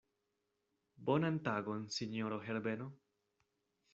Bonan 1.09 1.37
tagon, 1.49 1.85
sinjoro 1.97 2.41
Herbeno. 2.47 2.87